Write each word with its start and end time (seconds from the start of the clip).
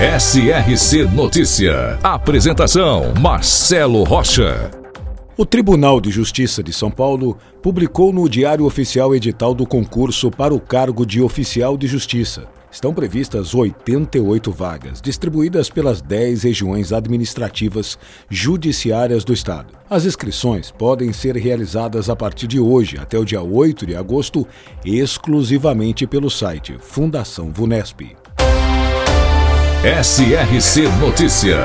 SRC 0.00 1.12
Notícia. 1.12 1.98
Apresentação: 2.04 3.12
Marcelo 3.20 4.04
Rocha. 4.04 4.70
O 5.36 5.44
Tribunal 5.44 6.00
de 6.00 6.08
Justiça 6.08 6.62
de 6.62 6.72
São 6.72 6.88
Paulo 6.88 7.36
publicou 7.60 8.12
no 8.12 8.28
Diário 8.28 8.64
Oficial 8.64 9.12
edital 9.12 9.52
do 9.52 9.66
concurso 9.66 10.30
para 10.30 10.54
o 10.54 10.60
cargo 10.60 11.04
de 11.04 11.20
oficial 11.20 11.76
de 11.76 11.88
justiça. 11.88 12.46
Estão 12.70 12.94
previstas 12.94 13.56
88 13.56 14.52
vagas, 14.52 15.02
distribuídas 15.02 15.68
pelas 15.68 16.00
10 16.00 16.44
regiões 16.44 16.92
administrativas 16.92 17.98
judiciárias 18.30 19.24
do 19.24 19.32
Estado. 19.32 19.74
As 19.90 20.04
inscrições 20.04 20.70
podem 20.70 21.12
ser 21.12 21.34
realizadas 21.36 22.08
a 22.08 22.14
partir 22.14 22.46
de 22.46 22.60
hoje 22.60 22.98
até 22.98 23.18
o 23.18 23.24
dia 23.24 23.42
8 23.42 23.84
de 23.84 23.96
agosto, 23.96 24.46
exclusivamente 24.84 26.06
pelo 26.06 26.30
site 26.30 26.76
Fundação 26.78 27.50
Vunesp. 27.50 28.14
SRC 29.80 30.88
Notícia. 30.98 31.56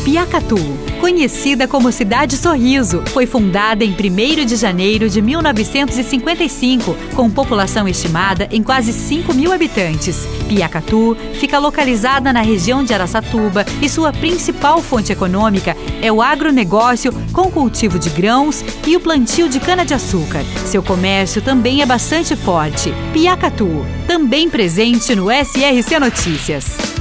Piacatu, 0.04 0.58
conhecida 1.00 1.66
como 1.66 1.90
Cidade 1.90 2.36
Sorriso, 2.36 3.02
foi 3.06 3.24
fundada 3.24 3.82
em 3.82 3.92
1 3.92 4.44
de 4.44 4.54
janeiro 4.54 5.08
de 5.08 5.22
1955, 5.22 6.94
com 7.16 7.30
população 7.30 7.88
estimada 7.88 8.46
em 8.52 8.62
quase 8.62 8.92
5 8.92 9.32
mil 9.32 9.50
habitantes. 9.50 10.28
Piacatu 10.46 11.16
fica 11.40 11.58
localizada 11.58 12.34
na 12.34 12.42
região 12.42 12.84
de 12.84 12.92
Araçatuba 12.92 13.64
e 13.80 13.88
sua 13.88 14.12
principal 14.12 14.82
fonte 14.82 15.10
econômica 15.10 15.74
é 16.02 16.12
o 16.12 16.20
agronegócio 16.20 17.10
com 17.32 17.50
cultivo 17.50 17.98
de 17.98 18.10
grãos 18.10 18.62
e 18.86 18.94
o 18.94 19.00
plantio 19.00 19.48
de 19.48 19.58
cana-de-açúcar. 19.58 20.44
Seu 20.66 20.82
comércio 20.82 21.40
também 21.40 21.80
é 21.80 21.86
bastante 21.86 22.36
forte. 22.36 22.92
Piacatu, 23.14 23.86
também 24.06 24.50
presente 24.50 25.14
no 25.14 25.30
SRC 25.30 25.98
Notícias. 25.98 26.93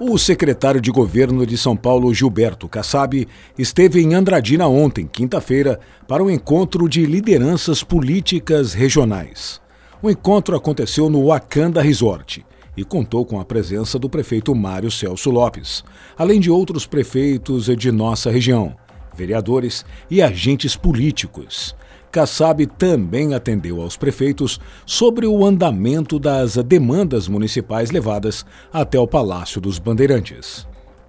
O 0.00 0.16
secretário 0.16 0.80
de 0.80 0.92
governo 0.92 1.44
de 1.44 1.58
São 1.58 1.76
Paulo, 1.76 2.14
Gilberto 2.14 2.68
Kassab, 2.68 3.26
esteve 3.58 4.00
em 4.00 4.14
Andradina 4.14 4.68
ontem, 4.68 5.08
quinta-feira, 5.08 5.80
para 6.06 6.22
um 6.22 6.30
encontro 6.30 6.88
de 6.88 7.04
lideranças 7.04 7.82
políticas 7.82 8.74
regionais. 8.74 9.60
O 10.00 10.08
encontro 10.08 10.54
aconteceu 10.54 11.10
no 11.10 11.26
Wakanda 11.26 11.82
Resort 11.82 12.46
e 12.76 12.84
contou 12.84 13.26
com 13.26 13.40
a 13.40 13.44
presença 13.44 13.98
do 13.98 14.08
prefeito 14.08 14.54
Mário 14.54 14.88
Celso 14.88 15.32
Lopes, 15.32 15.82
além 16.16 16.38
de 16.38 16.48
outros 16.48 16.86
prefeitos 16.86 17.64
de 17.64 17.90
nossa 17.90 18.30
região, 18.30 18.76
vereadores 19.16 19.84
e 20.08 20.22
agentes 20.22 20.76
políticos. 20.76 21.74
Kassab 22.10 22.66
também 22.66 23.34
atendeu 23.34 23.80
aos 23.80 23.96
prefeitos 23.96 24.58
sobre 24.86 25.26
o 25.26 25.44
andamento 25.44 26.18
das 26.18 26.56
demandas 26.56 27.28
municipais 27.28 27.90
levadas 27.90 28.44
até 28.72 28.98
o 28.98 29.06
Palácio 29.06 29.60
dos 29.60 29.78
Bandeirantes. 29.78 30.66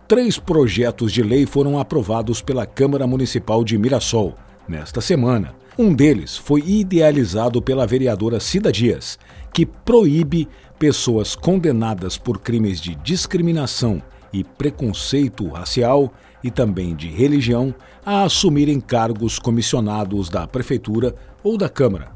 Três 0.07 0.37
projetos 0.37 1.11
de 1.11 1.21
lei 1.21 1.45
foram 1.45 1.79
aprovados 1.79 2.41
pela 2.41 2.65
Câmara 2.65 3.05
Municipal 3.05 3.63
de 3.63 3.77
Mirassol 3.77 4.35
nesta 4.67 5.01
semana. 5.01 5.53
Um 5.77 5.93
deles 5.93 6.35
foi 6.35 6.61
idealizado 6.65 7.61
pela 7.61 7.87
vereadora 7.87 8.39
Cida 8.39 8.71
Dias, 8.71 9.17
que 9.53 9.65
proíbe 9.65 10.47
pessoas 10.77 11.35
condenadas 11.35 12.17
por 12.17 12.39
crimes 12.39 12.81
de 12.81 12.95
discriminação 12.95 14.01
e 14.31 14.43
preconceito 14.43 15.47
racial 15.47 16.13
e 16.43 16.49
também 16.49 16.95
de 16.95 17.07
religião 17.07 17.73
a 18.05 18.23
assumirem 18.23 18.79
cargos 18.79 19.39
comissionados 19.39 20.29
da 20.29 20.47
Prefeitura 20.47 21.13
ou 21.43 21.57
da 21.57 21.69
Câmara. 21.69 22.11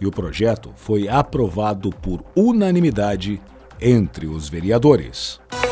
E 0.00 0.06
o 0.06 0.10
projeto 0.10 0.72
foi 0.76 1.08
aprovado 1.08 1.90
por 1.90 2.24
unanimidade 2.34 3.40
entre 3.80 4.26
os 4.26 4.48
vereadores. 4.48 5.40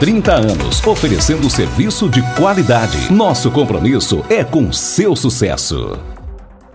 30 0.00 0.32
anos, 0.32 0.86
oferecendo 0.86 1.50
serviço 1.50 2.08
de 2.08 2.22
qualidade. 2.36 3.12
Nosso 3.12 3.50
compromisso 3.50 4.24
é 4.30 4.44
com 4.44 4.72
seu 4.72 5.16
sucesso. 5.16 5.98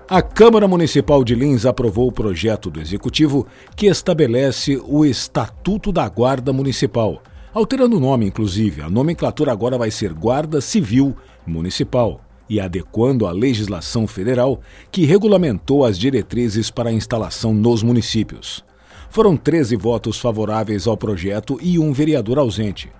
A 0.10 0.22
Câmara 0.22 0.68
Municipal 0.68 1.24
de 1.24 1.34
Lins 1.34 1.66
aprovou 1.66 2.10
o 2.10 2.12
projeto 2.12 2.70
do 2.70 2.82
Executivo 2.82 3.48
que 3.78 3.86
estabelece 3.86 4.78
o 4.86 5.06
Estatuto 5.06 5.90
da 5.90 6.08
Guarda 6.10 6.52
Municipal, 6.52 7.24
alterando 7.54 7.96
o 7.96 8.00
nome, 8.00 8.26
inclusive. 8.28 8.82
A 8.82 8.90
nomenclatura 8.90 9.54
agora 9.54 9.78
vai 9.78 9.90
ser 9.90 10.12
Guarda 10.12 10.60
Civil 10.60 11.16
Municipal 11.48 12.20
e 12.50 12.60
adequando 12.60 13.26
a 13.26 13.32
legislação 13.32 14.06
federal 14.06 14.60
que 14.92 15.06
regulamentou 15.06 15.86
as 15.86 15.98
diretrizes 15.98 16.70
para 16.70 16.90
a 16.90 16.94
instalação 16.94 17.54
nos 17.54 17.84
municípios. 17.84 18.66
Foram 19.10 19.38
13 19.38 19.78
votos 19.78 20.20
favoráveis 20.20 20.88
ao 20.88 20.98
projeto 20.98 21.58
e 21.62 21.80
um 21.80 21.94
vereador 21.94 22.38
ausente. 22.38 22.92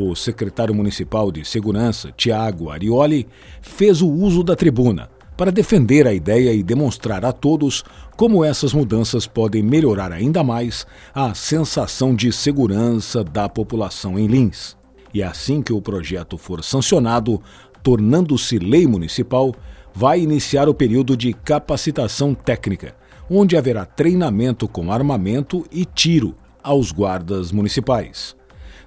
O 0.00 0.14
secretário 0.14 0.72
municipal 0.72 1.32
de 1.32 1.44
Segurança, 1.44 2.12
Tiago 2.16 2.70
Arioli, 2.70 3.26
fez 3.60 4.00
o 4.00 4.08
uso 4.08 4.44
da 4.44 4.54
tribuna 4.54 5.10
para 5.36 5.50
defender 5.50 6.06
a 6.06 6.14
ideia 6.14 6.52
e 6.52 6.62
demonstrar 6.62 7.24
a 7.24 7.32
todos 7.32 7.82
como 8.16 8.44
essas 8.44 8.72
mudanças 8.72 9.26
podem 9.26 9.60
melhorar 9.60 10.12
ainda 10.12 10.44
mais 10.44 10.86
a 11.12 11.34
sensação 11.34 12.14
de 12.14 12.32
segurança 12.32 13.24
da 13.24 13.48
população 13.48 14.16
em 14.16 14.28
Lins. 14.28 14.76
E 15.12 15.20
assim 15.20 15.60
que 15.60 15.72
o 15.72 15.82
projeto 15.82 16.38
for 16.38 16.62
sancionado, 16.62 17.42
tornando-se 17.82 18.56
lei 18.56 18.86
municipal, 18.86 19.52
vai 19.92 20.20
iniciar 20.20 20.68
o 20.68 20.74
período 20.74 21.16
de 21.16 21.32
capacitação 21.32 22.34
técnica, 22.34 22.94
onde 23.28 23.56
haverá 23.56 23.84
treinamento 23.84 24.68
com 24.68 24.92
armamento 24.92 25.66
e 25.72 25.84
tiro 25.84 26.36
aos 26.62 26.92
guardas 26.92 27.50
municipais. 27.50 28.37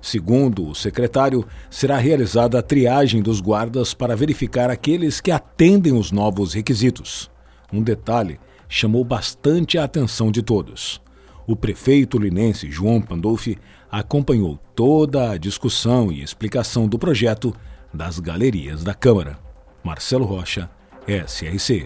Segundo 0.02 0.68
o 0.68 0.74
secretário, 0.74 1.46
será 1.70 1.98
realizada 1.98 2.58
a 2.58 2.62
triagem 2.62 3.22
dos 3.22 3.40
guardas 3.40 3.94
para 3.94 4.16
verificar 4.16 4.70
aqueles 4.70 5.22
que 5.22 5.30
atendem 5.30 5.94
os 5.94 6.12
novos 6.12 6.54
requisitos. 6.54 7.30
Um 7.72 7.84
detalhe 7.84 8.40
chamou 8.68 9.04
bastante 9.04 9.78
a 9.78 9.84
atenção 9.84 10.32
de 10.32 10.42
todos. 10.42 11.00
O 11.46 11.56
prefeito 11.56 12.18
linense 12.18 12.72
João 12.72 13.02
Pandolfi 13.02 13.58
acompanhou 13.92 14.58
toda 14.76 15.32
a 15.32 15.38
discussão 15.38 16.12
e 16.12 16.24
explicação 16.24 16.88
do 16.88 16.98
projeto 16.98 17.54
das 17.94 18.20
galerias 18.20 18.84
da 18.84 18.94
Câmara. 18.94 19.38
Marcelo 19.84 20.26
Rocha, 20.26 20.70
SRC. 21.08 21.86